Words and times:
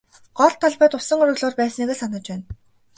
Гол 0.39 0.51
талбайд 0.61 0.93
усан 0.99 1.21
оргилуур 1.23 1.55
байсныг 1.59 1.89
л 1.93 1.99
санаж 2.01 2.23
байна. 2.29 2.45